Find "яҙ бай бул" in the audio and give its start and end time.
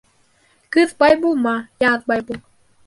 1.87-2.45